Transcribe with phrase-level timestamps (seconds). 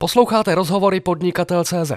[0.00, 1.92] Posloucháte rozhovory podnikatel.cz.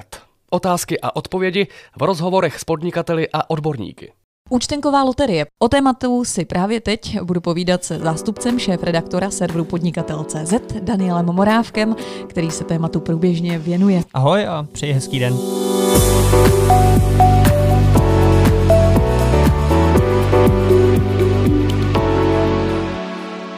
[0.49, 1.67] Otázky a odpovědi
[1.99, 4.13] v rozhovorech s podnikateli a odborníky.
[4.49, 5.45] Účtenková loterie.
[5.59, 11.95] O tématu si právě teď budu povídat se zástupcem šéf-redaktora serveru podnikatel.cz Danielem Morávkem,
[12.27, 14.03] který se tématu průběžně věnuje.
[14.13, 15.37] Ahoj a přeji hezký den.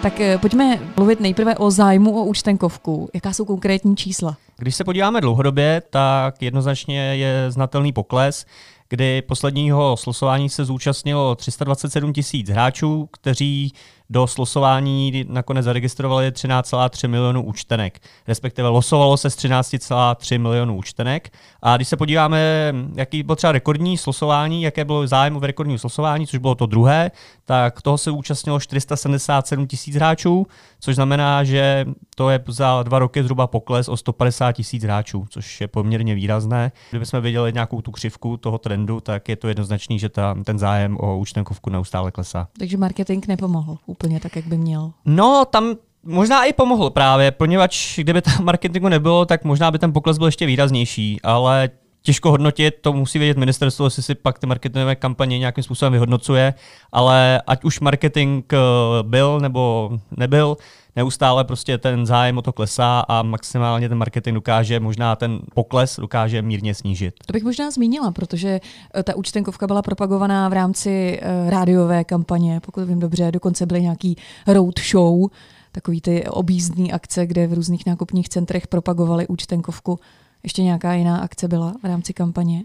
[0.04, 3.10] Tak eh, pojďme mluvit nejprve o zájmu o účtenkovku.
[3.14, 4.38] Jaká jsou konkrétní čísla?
[4.58, 8.46] Když se podíváme dlouhodobě, tak jednoznačně je znatelný pokles
[8.94, 13.74] kdy posledního slosování se zúčastnilo 327 tisíc hráčů, kteří
[14.10, 21.30] do slosování nakonec zaregistrovali 13,3 milionů účtenek, respektive losovalo se z 13,3 milionů účtenek.
[21.62, 26.28] A když se podíváme, jaký bylo třeba rekordní slosování, jaké bylo zájem o rekordní slosování,
[26.28, 27.12] což bylo to druhé,
[27.46, 30.48] tak toho se účastnilo 477 tisíc hráčů,
[30.80, 31.86] což znamená, že
[32.16, 36.72] to je za dva roky zhruba pokles o 150 tisíc hráčů, což je poměrně výrazné.
[36.90, 40.98] Kdybychom viděli nějakou tu křivku toho trendu, tak je to jednoznačný, že ta, ten zájem
[41.00, 42.48] o účtenkovku neustále klesá.
[42.60, 44.92] Takže marketing nepomohl úplně tak, jak by měl.
[45.06, 49.94] No, tam možná i pomohl právě, poněvadž kdyby tam marketingu nebylo, tak možná by ten
[49.94, 51.70] pokles byl ještě výraznější, ale
[52.04, 56.54] těžko hodnotit, to musí vědět ministerstvo, jestli si pak ty marketingové kampaně nějakým způsobem vyhodnocuje,
[56.92, 58.58] ale ať už marketing eh,
[59.02, 60.58] byl nebo nebyl,
[60.96, 66.00] neustále prostě ten zájem o to klesá a maximálně ten marketing dokáže možná ten pokles
[66.00, 67.14] dokáže mírně snížit.
[67.26, 68.60] To bych možná zmínila, protože
[68.96, 73.82] eh, ta účtenkovka byla propagovaná v rámci uh, rádiové kampaně, pokud vím dobře, dokonce byly
[73.82, 74.18] nějaký
[74.48, 75.30] road show,
[75.72, 80.00] takový ty objízdní akce, kde v různých nákupních centrech propagovali účtenkovku.
[80.44, 82.64] Ještě nějaká jiná akce byla v rámci kampaně?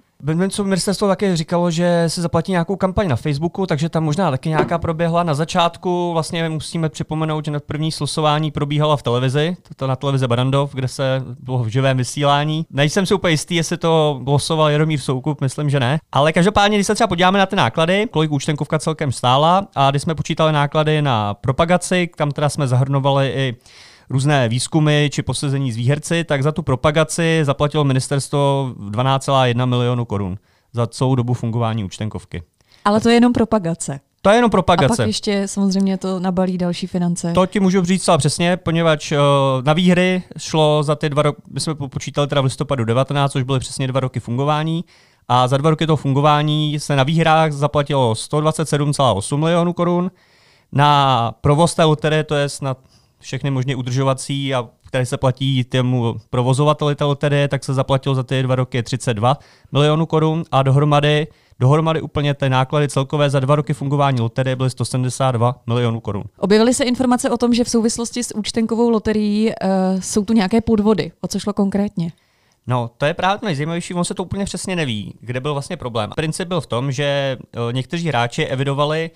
[0.50, 4.48] co ministerstvo také říkalo, že se zaplatí nějakou kampaň na Facebooku, takže tam možná taky
[4.48, 5.22] nějaká proběhla.
[5.22, 10.28] Na začátku vlastně musíme připomenout, že na první slosování probíhala v televizi, to na televize
[10.28, 12.66] Barandov, kde se bylo v živém vysílání.
[12.70, 15.98] Nejsem si úplně jistý, jestli to losoval Jaromír Soukup, myslím, že ne.
[16.12, 20.02] Ale každopádně, když se třeba podíváme na ty náklady, kolik účtenkovka celkem stála a když
[20.02, 23.56] jsme počítali náklady na propagaci, tam teda jsme zahrnovali i
[24.11, 30.39] různé výzkumy či posezení z výherci, tak za tu propagaci zaplatilo ministerstvo 12,1 milionu korun
[30.73, 32.42] za celou dobu fungování účtenkovky.
[32.85, 34.01] Ale to je jenom propagace.
[34.23, 34.92] To je jenom propagace.
[34.92, 37.33] A pak ještě samozřejmě to nabalí další finance.
[37.33, 39.18] To ti můžu říct celá přesně, poněvadž uh,
[39.64, 43.42] na výhry šlo za ty dva roky, my jsme počítali teda v listopadu 19, což
[43.42, 44.85] byly přesně dva roky fungování.
[45.29, 50.11] A za dva roky toho fungování se na výhrách zaplatilo 127,8 milionů korun.
[50.73, 52.79] Na provoz té loterie, to je snad
[53.20, 58.23] všechny možně udržovací a které se platí těmu provozovateli té loterie, tak se zaplatilo za
[58.23, 59.39] ty dva roky 32
[59.73, 61.27] milionů korun a dohromady,
[61.61, 66.24] dohromady úplně ty náklady celkové za dva roky fungování loterie byly 172 milionů korun.
[66.39, 70.61] Objevily se informace o tom, že v souvislosti s účtenkovou loterií uh, jsou tu nějaké
[70.61, 71.12] podvody.
[71.20, 72.12] O co šlo konkrétně?
[72.67, 76.11] No, to je právě nejzajímavější, on se to úplně přesně neví, kde byl vlastně problém.
[76.17, 77.05] Princip byl v tom, že
[77.40, 79.11] eh, někteří hráči evidovali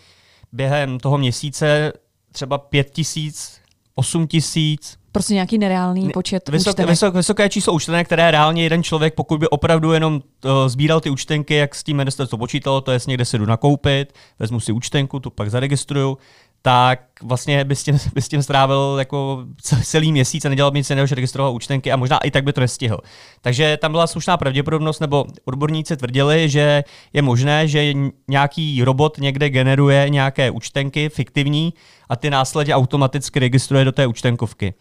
[0.52, 1.92] během toho měsíce
[2.32, 3.61] třeba 5000
[3.94, 4.98] 8 tisíc.
[5.12, 9.48] Prostě nějaký nereálný počet vysok, vysok, Vysoké číslo účtenek, které reálně jeden člověk, pokud by
[9.48, 13.38] opravdu jenom uh, sbíral ty účtenky, jak s tím ministerstvo počítalo, to je někde si
[13.38, 16.18] jdu nakoupit, vezmu si účtenku, tu pak zaregistruju,
[16.62, 19.44] tak vlastně by s tím, by s tím strávil jako
[19.82, 22.52] celý měsíc a nedělal by nic jiného, že registroval účtenky a možná i tak by
[22.52, 22.98] to nestihl.
[23.40, 27.92] Takže tam byla slušná pravděpodobnost, nebo odborníci tvrdili, že je možné, že
[28.28, 31.74] nějaký robot někde generuje nějaké účtenky fiktivní
[32.08, 34.74] a ty následně automaticky registruje do té účtenkovky.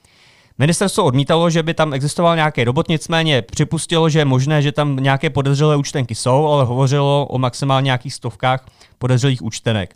[0.57, 4.95] Ministerstvo odmítalo, že by tam existoval nějaký robot, nicméně připustilo, že je možné, že tam
[4.95, 8.65] nějaké podezřelé účtenky jsou, ale hovořilo o maximálně nějakých stovkách
[8.97, 9.95] podezřelých účtenek.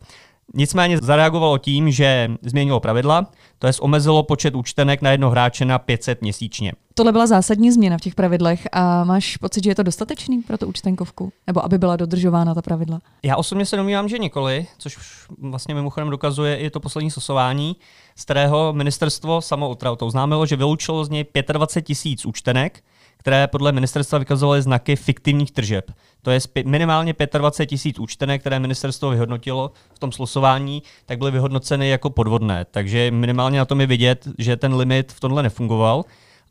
[0.53, 3.27] Nicméně zareagovalo tím, že změnilo pravidla,
[3.59, 6.71] to je omezilo počet účtenek na jedno hráče na 500 měsíčně.
[6.93, 10.57] Tohle byla zásadní změna v těch pravidlech a máš pocit, že je to dostatečný pro
[10.57, 11.31] tu účtenkovku?
[11.47, 13.01] Nebo aby byla dodržována ta pravidla?
[13.23, 14.97] Já osobně se domnívám, že nikoli, což
[15.41, 17.75] vlastně mimochodem dokazuje i to poslední sosování,
[18.15, 22.83] z kterého ministerstvo samo to oznámilo, že vyloučilo z něj 25 tisíc účtenek,
[23.25, 25.91] které podle ministerstva vykazovaly znaky fiktivních tržeb.
[26.21, 31.89] To je minimálně 25 tisíc účtenek, které ministerstvo vyhodnotilo v tom slosování, tak byly vyhodnoceny
[31.89, 32.65] jako podvodné.
[32.71, 36.05] Takže minimálně na tom je vidět, že ten limit v tomhle nefungoval.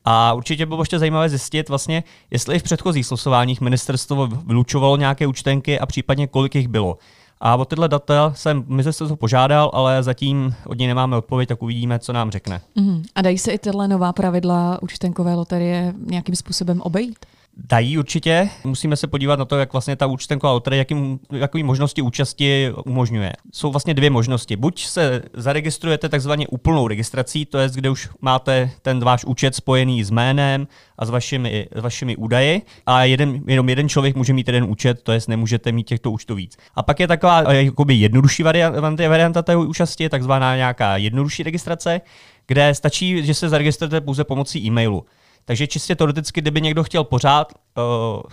[0.05, 5.27] A určitě bylo ještě zajímavé zjistit, vlastně, jestli i v předchozích slosováních ministerstvo vylučovalo nějaké
[5.27, 6.99] účtenky a případně kolik jich bylo.
[7.47, 11.99] A o tyhle data jsem ministerstvo požádal, ale zatím od něj nemáme odpověď, tak uvidíme,
[11.99, 12.61] co nám řekne.
[12.75, 13.03] Mm.
[13.15, 17.27] A dají se i tyhle nová pravidla účtenkové loterie nějakým způsobem obejít?
[17.57, 18.49] Dají určitě.
[18.65, 23.33] Musíme se podívat na to, jak vlastně ta účtenková loterie, jaký, jaký možnosti účasti umožňuje.
[23.53, 24.57] Jsou vlastně dvě možnosti.
[24.57, 30.05] Buď se zaregistrujete takzvaně úplnou registrací, to je, kde už máte ten váš účet spojený
[30.05, 30.67] s jménem
[30.99, 35.03] a s vašimi, s vašimi údaji a jeden, jenom jeden člověk může mít jeden účet,
[35.03, 36.57] to je, nemůžete mít těchto účtů víc.
[36.75, 42.01] A pak je taková jakoby jednodušší varianta, varianta té účasti, takzvaná nějaká jednodušší registrace,
[42.47, 45.05] kde stačí, že se zaregistrujete pouze pomocí e-mailu.
[45.45, 47.83] Takže čistě teoreticky, kdyby někdo chtěl pořád uh,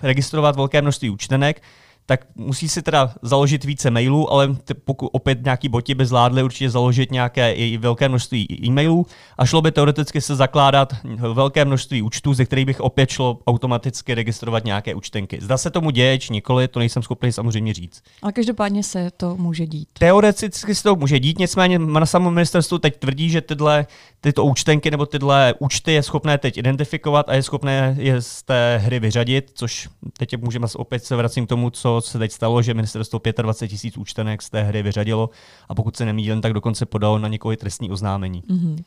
[0.03, 1.61] registrovat velké množství účtenek,
[2.06, 4.56] tak musí si teda založit více mailů, ale
[4.86, 9.06] pokud opět nějaký boti by zvládli určitě založit nějaké i velké množství e-mailů
[9.38, 10.94] a šlo by teoreticky se zakládat
[11.33, 15.39] velké množství účtů, ze kterých bych opět šlo automaticky registrovat nějaké účtenky.
[15.42, 18.01] Zda se tomu děje, či nikoli, to nejsem schopný samozřejmě říct.
[18.21, 19.88] Ale každopádně se to může dít.
[20.00, 23.86] Teoreticky se to může dít, nicméně na samém ministerstvu teď tvrdí, že tyhle,
[24.21, 28.81] tyto účtenky nebo tyhle účty je schopné teď identifikovat a je schopné je z té
[28.83, 32.73] hry vyřadit, což teď můžeme opět se vracím k tomu, co se teď stalo, že
[32.73, 35.29] ministerstvo 25 tisíc účtenek z té hry vyřadilo
[35.69, 38.43] a pokud se nemýlím, tak dokonce podalo na někoho trestní oznámení.
[38.49, 38.83] Mm-hmm.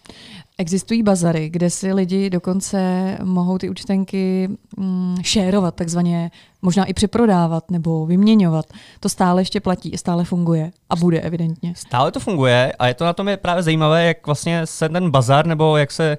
[0.59, 2.79] Existují bazary, kde si lidi dokonce
[3.23, 6.31] mohou ty účtenky mm, šérovat, takzvaně
[6.63, 8.67] možná i přeprodávat nebo vyměňovat.
[9.01, 11.75] To stále ještě platí, stále funguje a bude evidentně.
[11.77, 15.11] Stále to funguje a je to na tom je právě zajímavé, jak vlastně se ten
[15.11, 16.19] bazar nebo jak se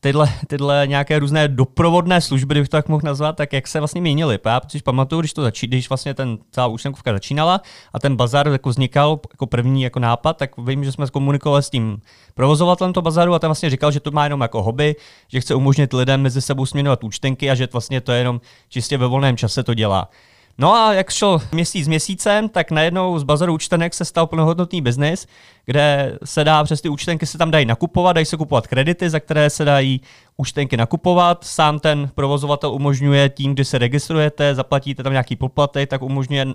[0.00, 4.00] tyhle, tyhle nějaké různé doprovodné služby, kdybych to tak mohl nazvat, tak jak se vlastně
[4.00, 4.38] měnily.
[4.46, 7.60] Já si pamatuju, když to začí, když vlastně ten celá účtenkovka začínala
[7.92, 11.70] a ten bazar jako vznikal jako první jako nápad, tak vím, že jsme komunikovali s
[11.70, 12.00] tím
[12.34, 14.96] provozovatelem toho bazaru a ten vlastně říkal, že to má jenom jako hobby,
[15.28, 18.98] že chce umožnit lidem mezi sebou směnovat účtenky a že vlastně to je jenom čistě
[18.98, 20.10] ve volném čase to dělá.
[20.58, 25.26] No a jak šel měsíc měsícem, tak najednou z bazaru účtenek se stal plnohodnotný biznis,
[25.64, 29.20] kde se dá přes ty účtenky se tam dají nakupovat, dají se kupovat kredity, za
[29.20, 30.00] které se dají
[30.36, 31.44] účtenky nakupovat.
[31.44, 36.46] Sám ten provozovatel umožňuje tím, kdy se registrujete, zaplatíte tam nějaký poplatek, tak umožňuje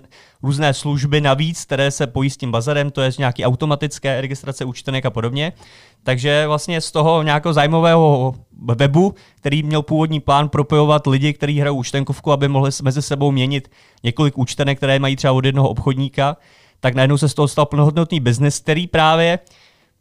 [0.42, 5.06] různé služby navíc, které se pojí s tím bazarem, to je nějaký automatické registrace účtenek
[5.06, 5.52] a podobně.
[6.02, 8.34] Takže vlastně z toho nějakého zájmového
[8.74, 13.70] webu, který měl původní plán propojovat lidi, kteří hrajou účtenkovku, aby mohli mezi sebou měnit
[14.02, 16.36] několik účtenek, které mají třeba od jednoho obchodníka,
[16.80, 19.38] tak najednou se z toho stal plnohodnotný biznis, který právě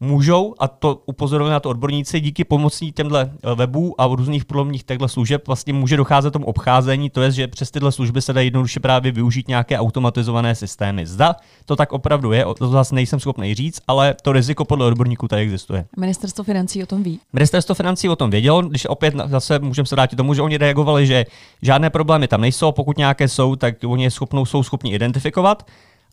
[0.02, 4.84] můžou, a to upozorovali na to odborníci, díky pomocí těmhle eh, webů a různých průlomních
[4.84, 8.42] těchto služeb vlastně může docházet tomu obcházení, to je, že přes tyhle služby se dá
[8.42, 11.06] jednoduše právě využít nějaké automatizované systémy.
[11.06, 15.28] Zda to tak opravdu je, to zase nejsem schopný říct, ale to riziko podle odborníků
[15.28, 15.86] tady existuje.
[15.98, 17.20] Ministerstvo financí o tom ví.
[17.34, 21.08] Ministerstvo financí o tom vědělo, když opět zase můžeme se vrátit tomu, že oni reagovali,
[21.08, 21.26] že
[21.62, 25.66] žádné problémy tam nejsou, pokud nějaké jsou, tak oni je schopnou, jsou schopni identifikovat.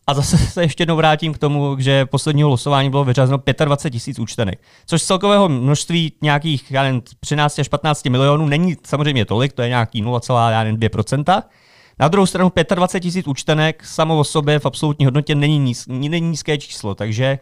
[0.09, 4.19] A zase se ještě jednou vrátím k tomu, že posledního losování bylo vyřazeno 25 tisíc
[4.19, 9.53] účtenek, což z celkového množství nějakých já nevím, 13 až 15 milionů není samozřejmě tolik,
[9.53, 11.43] to je nějaký 0,2%.
[11.99, 16.29] Na druhou stranu 25 tisíc účtenek samo o sobě v absolutní hodnotě není, níz, není
[16.29, 17.39] nízké číslo, takže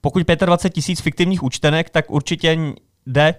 [0.00, 2.58] pokud 25 tisíc fiktivních účtenek, tak určitě
[3.06, 3.34] jde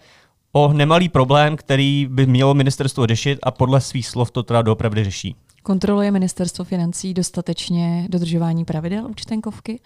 [0.52, 5.04] o nemalý problém, který by mělo ministerstvo řešit a podle svých slov to teda doopravdy
[5.04, 5.36] řeší.
[5.66, 9.80] Kontroluje ministerstvo financí dostatečně dodržování pravidel účtenkovky?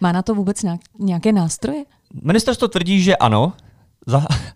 [0.00, 0.64] Má na to vůbec
[0.98, 1.84] nějaké nástroje?
[2.22, 3.52] Ministerstvo tvrdí, že ano,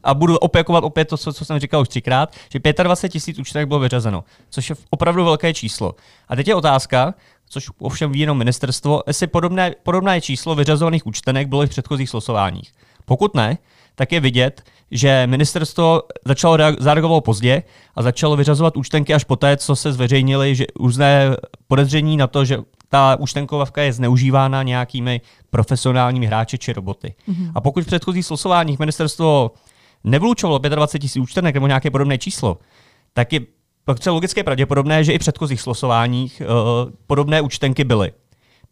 [0.04, 3.68] a budu opakovat opět to, co, co jsem říkal už třikrát, že 25 tisíc účtenek
[3.68, 5.94] bylo vyřazeno, což je opravdu velké číslo.
[6.28, 7.14] A teď je otázka,
[7.48, 12.10] což ovšem ví jenom ministerstvo, jestli podobné, podobné číslo vyřazovaných účtenek bylo i v předchozích
[12.10, 12.72] slosováních.
[13.04, 13.58] Pokud ne,
[13.94, 17.62] tak je vidět, že ministerstvo začalo zareagovalo pozdě
[17.94, 21.36] a začalo vyřazovat účtenky až poté, co se zveřejnili že různé
[21.66, 22.58] podezření na to, že
[22.88, 25.20] ta účtenkovka je zneužívána nějakými
[25.50, 27.14] profesionálními hráči či roboty.
[27.28, 27.52] Mm-hmm.
[27.54, 29.50] A pokud v předchozích slosováních ministerstvo
[30.04, 32.58] nevlučovalo 25 tisíc účtenek nebo nějaké podobné číslo,
[33.12, 33.40] tak je
[33.84, 38.12] pak logické pravděpodobné, že i v předchozích slosováních uh, podobné účtenky byly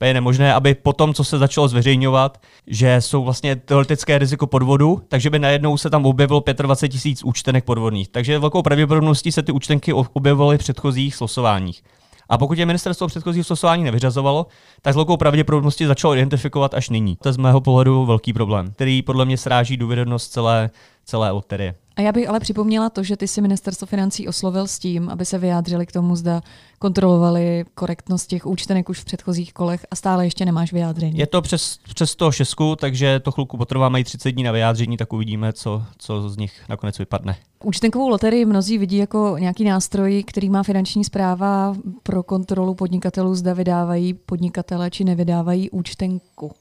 [0.09, 5.02] je nemožné, aby po tom, co se začalo zveřejňovat, že jsou vlastně teoretické riziko podvodu,
[5.09, 8.09] takže by najednou se tam objevilo 25 tisíc účtenek podvodných.
[8.09, 11.82] Takže velkou pravděpodobností se ty účtenky objevovaly v předchozích slosováních.
[12.28, 14.47] A pokud je ministerstvo předchozí slosování nevyřazovalo,
[14.82, 17.16] tak s velkou pravděpodobností začalo identifikovat až nyní.
[17.16, 20.71] To je z mého pohledu velký problém, který podle mě sráží důvěrnost celé,
[21.04, 21.75] celé loterie.
[21.96, 25.25] A já bych ale připomněla to, že ty si ministerstvo financí oslovil s tím, aby
[25.25, 26.42] se vyjádřili k tomu, zda
[26.78, 31.18] kontrolovali korektnost těch účtenek už v předchozích kolech a stále ještě nemáš vyjádření.
[31.18, 34.96] Je to přes, přes to šestku, takže to chvilku potrvá, mají 30 dní na vyjádření,
[34.96, 37.37] tak uvidíme, co, co z nich nakonec vypadne.
[37.64, 43.54] Účtenkovou loterii mnozí vidí jako nějaký nástroj, který má finanční zpráva pro kontrolu podnikatelů, zda
[43.54, 46.52] vydávají podnikatele či nevydávají účtenku.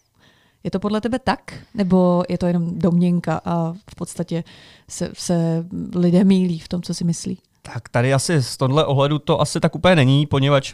[0.63, 1.53] Je to podle tebe tak?
[1.74, 4.44] Nebo je to jenom domněnka a v podstatě
[4.89, 5.65] se, se
[5.96, 7.38] lidé mílí v tom, co si myslí?
[7.62, 10.74] Tak tady asi z tohle ohledu to asi tak úplně není, poněvadž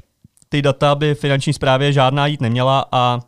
[0.49, 3.19] ty data by finanční správě žádná jít neměla a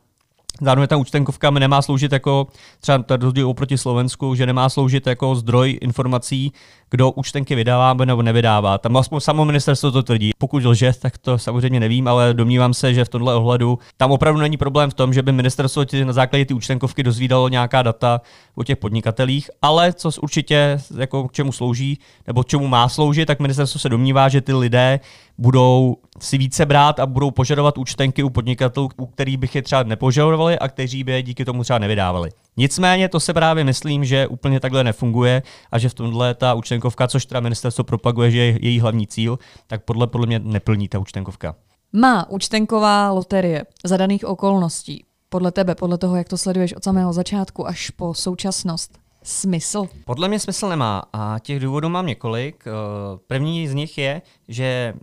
[0.62, 2.48] Zároveň ta účtenkovka nemá sloužit jako,
[2.80, 6.54] třeba to rozdíl oproti Slovensku, že nemá sloužit jako zdroj informací,
[6.89, 8.78] kdo účtenky vydává nebo nevydává.
[8.78, 10.32] Tam aspoň samo ministerstvo to tvrdí.
[10.38, 14.42] Pokud lže, tak to samozřejmě nevím, ale domnívám se, že v tomhle ohledu tam opravdu
[14.42, 18.22] není problém v tom, že by ministerstvo na základě ty účtenkovky dozvídalo nějaká data
[18.56, 23.25] o těch podnikatelích, ale co určitě jako k čemu slouží, nebo k čemu má sloužit,
[23.25, 25.00] tak ministerstvo se domnívá, že ty lidé
[25.38, 29.84] budou si více brát a budou požadovat účtenky u podnikatelů, u kterých bych je třeba
[29.84, 32.29] nepožadovali a kteří by je díky tomu třeba nevydávali.
[32.58, 37.08] Nicméně to se právě myslím, že úplně takhle nefunguje a že v tomhle ta účtenkovka,
[37.08, 41.00] což teda ministerstvo propaguje, že je její hlavní cíl, tak podle podle mě neplní ta
[41.00, 41.56] účtenkovka.
[41.94, 47.13] Má účtenková loterie za daných okolností podle tebe, podle toho, jak to sleduješ od samého
[47.13, 49.88] začátku až po současnost, smysl?
[50.06, 52.63] Podle mě smysl nemá a těch důvodů mám několik.
[52.68, 52.72] Eh,
[53.27, 54.94] první z nich je, že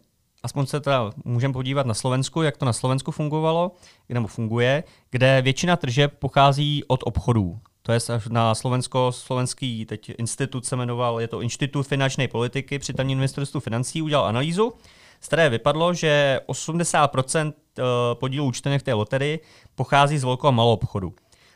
[0.46, 3.72] aspoň se teda můžeme podívat na Slovensku, jak to na Slovensku fungovalo,
[4.08, 7.58] nebo funguje, kde většina tržeb pochází od obchodů.
[7.82, 7.98] To je
[8.30, 13.60] na Slovensko, slovenský teď institut se jmenoval, je to Institut finanční politiky při tamním ministerstvu
[13.60, 14.72] financí, udělal analýzu,
[15.20, 17.82] z které vypadlo, že 80% eh,
[18.14, 19.40] podílu účtenek té loterii
[19.74, 21.14] pochází z velkého a malou obchodu.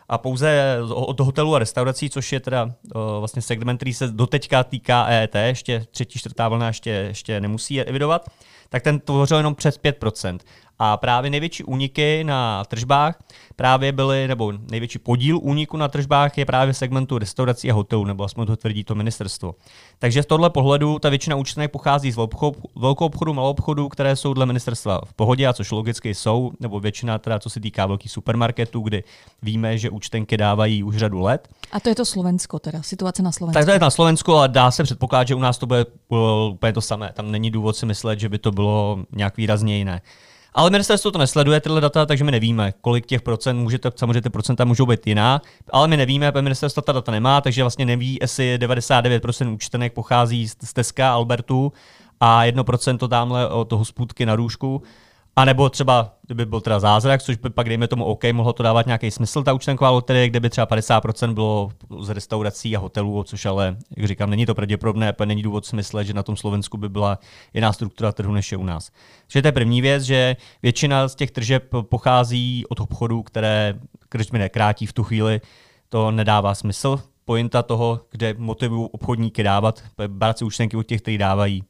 [0.08, 2.72] A pouze od hotelu a restaurací, což je teda uh,
[3.18, 8.30] vlastně segment, který se doteďka týká EET, ještě třetí, čtvrtá vlna ještě, ještě nemusí evidovat,
[8.70, 10.38] tak ten tvořil jenom přes 5%.
[10.82, 13.22] A právě největší úniky na tržbách
[13.56, 18.04] právě byly, nebo největší podíl úniku na tržbách je právě v segmentu restaurací a hotelů,
[18.04, 19.54] nebo aspoň to tvrdí to ministerstvo.
[19.98, 22.16] Takže z tohle pohledu ta většina účtenek pochází z
[22.76, 26.80] velkou obchodu, malou obchodu, které jsou dle ministerstva v pohodě, a což logicky jsou, nebo
[26.80, 29.04] většina teda, co se týká velkých supermarketů, kdy
[29.42, 31.48] víme, že účtenky dávají už řadu let.
[31.72, 33.58] A to je to Slovensko, teda situace na Slovensku.
[33.58, 35.86] Tak to je na Slovensku, ale dá se předpokládat, že u nás to bude
[36.50, 37.12] úplně to samé.
[37.14, 38.59] Tam není důvod si myslet, že by to bylo
[39.12, 40.00] nějak výrazně jiné.
[40.54, 44.30] Ale ministerstvo to nesleduje, tyhle data, takže my nevíme, kolik těch procent můžete, samozřejmě ty
[44.30, 48.18] procenta můžou být jiná, ale my nevíme, protože ministerstvo ta data nemá, takže vlastně neví,
[48.20, 51.72] jestli 99% účtenek pochází z Teska, Albertu
[52.20, 54.82] a 1% tamhle od toho spůdky na růžku.
[55.36, 58.62] A nebo třeba, kdyby byl teda zázrak, což by pak, dejme tomu OK, mohlo to
[58.62, 63.22] dávat nějaký smysl, ta účtenková loterie, kde by třeba 50% bylo z restaurací a hotelů,
[63.22, 66.88] což ale, jak říkám, není to pravděpodobné, není důvod smyslet, že na tom Slovensku by
[66.88, 67.18] byla
[67.54, 68.90] jiná struktura trhu, než je u nás.
[69.26, 73.74] Takže to je první věc, že většina z těch tržeb pochází od obchodů, které
[74.08, 75.40] krčmy nekrátí v tu chvíli,
[75.88, 77.00] to nedává smysl.
[77.24, 81.64] Pointa toho, kde motivují obchodníky dávat, brát si účtenky od těch, kteří dávají,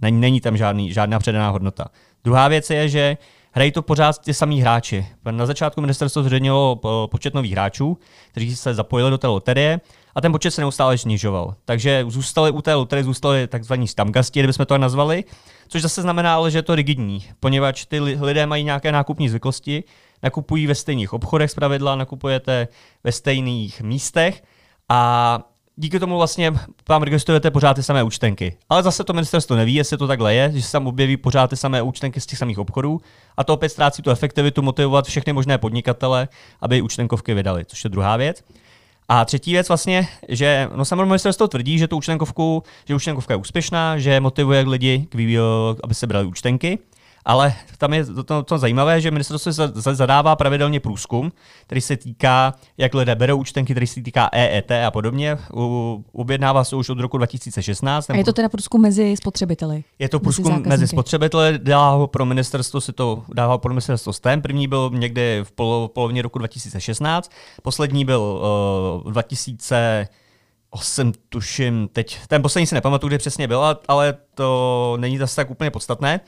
[0.00, 1.84] není, není tam žádný, žádná předaná hodnota.
[2.24, 3.16] Druhá věc je, že
[3.52, 5.06] hrají to pořád ty samý hráči.
[5.30, 7.98] Na začátku ministerstvo zřednilo počet nových hráčů,
[8.30, 9.80] kteří se zapojili do té loterie
[10.14, 11.54] a ten počet se neustále snižoval.
[11.64, 15.24] Takže zůstali u té loterie, zůstali takzvaní stamgasti, kdybychom to nazvali,
[15.68, 19.84] což zase znamená, ale, že je to rigidní, poněvadž ty lidé mají nějaké nákupní zvyklosti,
[20.22, 22.68] nakupují ve stejných obchodech z pravidla, nakupujete
[23.04, 24.42] ve stejných místech
[24.88, 25.40] a
[25.76, 26.52] díky tomu vlastně
[26.88, 28.56] vám registrujete pořád ty samé účtenky.
[28.68, 31.56] Ale zase to ministerstvo neví, jestli to takhle je, že se tam objeví pořád ty
[31.56, 33.00] samé účtenky z těch samých obchodů
[33.36, 36.28] a to opět ztrácí tu efektivitu motivovat všechny možné podnikatele,
[36.60, 38.44] aby účtenkovky vydali, což je druhá věc.
[39.08, 43.38] A třetí věc vlastně, že no samozřejmě ministerstvo tvrdí, že tu účtenkovku, že účtenkovka je
[43.38, 45.14] úspěšná, že motivuje lidi, k
[45.84, 46.78] aby se brali účtenky.
[47.24, 51.32] Ale tam je to, to, zajímavé, že ministerstvo se zadává pravidelně průzkum,
[51.66, 55.38] který se týká, jak lidé berou účtenky, který se týká EET a podobně.
[55.54, 58.10] U, objednává se už od roku 2016.
[58.10, 59.84] A je to teda průzkum mezi spotřebiteli?
[59.98, 64.12] Je to průzkum mezi, mezi spotřebiteli, dává ho pro ministerstvo, si to dává pro ministerstvo
[64.12, 64.42] STEM.
[64.42, 67.30] První byl někdy v polo, polovině roku 2016,
[67.62, 68.42] poslední byl
[69.04, 70.08] uh, 2000
[70.70, 75.50] osm, tuším, teď, ten poslední si nepamatuju, kdy přesně byl, ale to není zase tak
[75.50, 76.20] úplně podstatné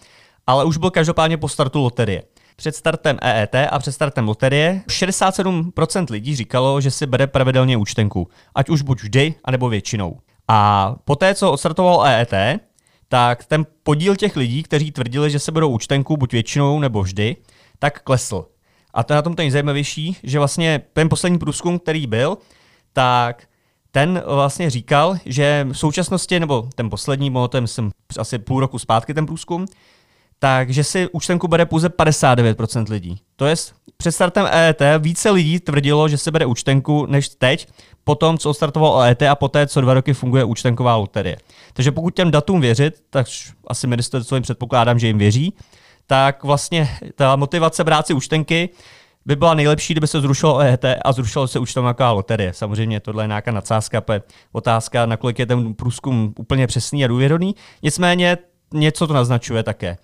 [0.47, 2.23] ale už byl každopádně po startu loterie.
[2.57, 8.29] Před startem EET a před startem loterie 67% lidí říkalo, že si bere pravidelně účtenku,
[8.55, 10.19] ať už buď vždy, anebo většinou.
[10.49, 12.61] A poté, co odstartoval EET,
[13.09, 17.37] tak ten podíl těch lidí, kteří tvrdili, že se berou účtenku buď většinou nebo vždy,
[17.79, 18.47] tak klesl.
[18.95, 22.39] A to je na tom to nejzajímavější, že vlastně ten poslední průzkum, který byl,
[22.93, 23.47] tak
[23.91, 28.79] ten vlastně říkal, že v současnosti, nebo ten poslední, bylo to myslím asi půl roku
[28.79, 29.67] zpátky ten průzkum,
[30.38, 33.21] takže si účtenku bere pouze 59% lidí.
[33.37, 33.55] To je
[33.97, 37.69] před startem EET více lidí tvrdilo, že se bere účtenku než teď,
[38.05, 41.37] potom, co startoval EET a poté, co dva roky funguje účtenková loterie.
[41.73, 43.26] Takže pokud těm datům věřit, tak
[43.67, 45.53] asi ministerstvo jim předpokládám, že jim věří,
[46.07, 48.69] tak vlastně ta motivace brát si účtenky
[49.26, 52.53] by byla nejlepší, kdyby se zrušilo EET a zrušilo se účtovná loterie.
[52.53, 54.03] Samozřejmě tohle je nějaká nadsázka,
[54.53, 57.55] otázka, nakolik je ten průzkum úplně přesný a důvěrodný.
[57.83, 58.38] Nicméně
[58.75, 59.97] něco to naznačuje také.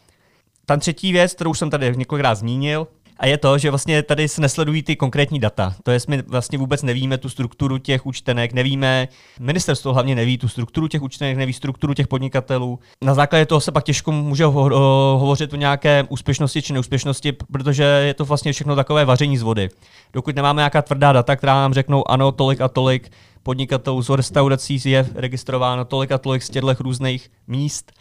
[0.70, 2.86] Ta třetí věc, kterou jsem tady několikrát zmínil,
[3.18, 5.74] a je to, že vlastně tady se nesledují ty konkrétní data.
[5.82, 9.08] To je, my vlastně vůbec nevíme tu strukturu těch účtenek, nevíme,
[9.40, 12.78] ministerstvo hlavně neví tu strukturu těch účtenek, neví strukturu těch podnikatelů.
[13.04, 17.82] Na základě toho se pak těžko může ho- hovořit o nějaké úspěšnosti či neúspěšnosti, protože
[17.82, 19.68] je to vlastně všechno takové vaření z vody.
[20.12, 23.12] Dokud nemáme nějaká tvrdá data, která nám řeknou, ano, tolik a tolik
[23.42, 27.92] podnikatelů z restaurací je registrováno, tolik a tolik z těchto různých míst,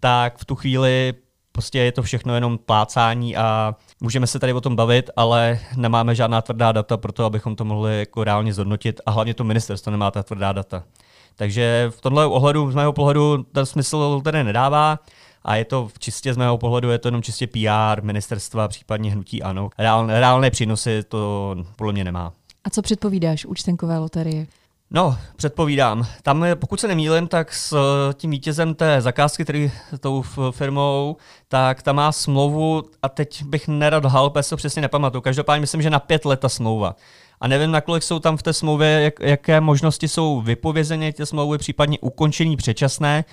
[0.00, 1.14] tak v tu chvíli
[1.56, 6.14] prostě je to všechno jenom plácání a můžeme se tady o tom bavit, ale nemáme
[6.14, 9.90] žádná tvrdá data pro to, abychom to mohli jako reálně zhodnotit a hlavně to ministerstvo
[9.90, 10.82] nemá ta tvrdá data.
[11.36, 14.98] Takže v tomhle ohledu, z mého pohledu, ten smysl tedy nedává
[15.44, 19.42] a je to čistě z mého pohledu, je to jenom čistě PR ministerstva, případně hnutí
[19.42, 19.70] ano.
[20.08, 22.32] Reálné přínosy to podle mě nemá.
[22.64, 24.46] A co předpovídáš účtenkové loterie?
[24.90, 26.06] No, předpovídám.
[26.22, 31.16] Tam, pokud se nemýlím, tak s eh, tím vítězem té zakázky, který tou firmou,
[31.48, 35.22] tak tam má smlouvu, a teď bych nerad lhal, protože to přesně nepamatuju.
[35.22, 36.96] Každopádně myslím, že na pět let ta smlouva.
[37.40, 41.58] A nevím, nakolik jsou tam v té smlouvě, jak, jaké možnosti jsou vypovězené ty smlouvy,
[41.58, 43.24] případně ukončení předčasné.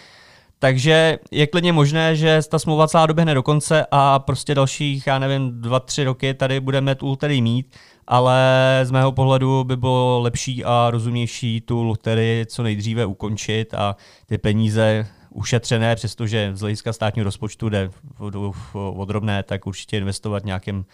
[0.63, 5.19] Takže je klidně možné, že ta smlouva celá doběhne do konce a prostě dalších, já
[5.19, 7.75] nevím, dva, tři roky tady budeme tu tady mít
[8.07, 8.39] ale
[8.83, 14.37] z mého pohledu by bylo lepší a rozumnější tu loterii co nejdříve ukončit a ty
[14.37, 17.89] peníze ušetřené, přestože z hlediska státního rozpočtu jde
[18.73, 20.85] odrobné, tak určitě investovat nějakým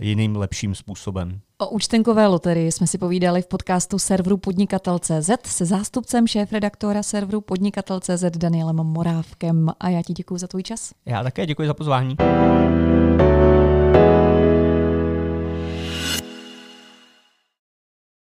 [0.00, 1.40] jiným lepším způsobem.
[1.58, 8.24] O účtenkové loterii jsme si povídali v podcastu serveru Podnikatel.cz se zástupcem šéf-redaktora serveru Podnikatel.cz
[8.36, 10.92] Danielem Morávkem a já ti děkuji za tvůj čas.
[11.06, 12.16] Já také děkuji za pozvání.